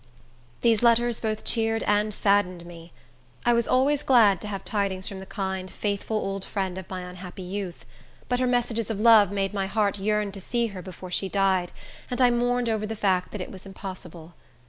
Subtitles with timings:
[0.61, 2.91] These letters both cheered and saddened me.
[3.45, 7.01] I was always glad to have tidings from the kind, faithful old friend of my
[7.01, 7.85] unhappy youth;
[8.27, 11.71] but her messages of love made my heart yearn to see her before she died,
[12.09, 14.33] and I mourned over the fact that it was impossible.